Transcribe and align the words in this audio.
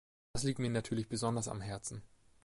Das 0.33 0.41
liegt 0.41 0.57
mir 0.57 0.71
natürlich 0.71 1.09
besonders 1.09 1.47
am 1.47 1.61
Herzen. 1.61 2.01